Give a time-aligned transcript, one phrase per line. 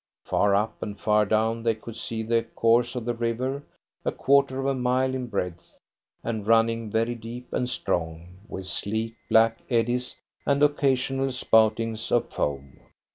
[0.25, 3.61] Far up and far down they could see the course of the river,
[4.03, 5.77] a quarter of a mile in breadth,
[6.23, 12.79] and running very deep and strong, with sleek black eddies and occasional spoutings of foam.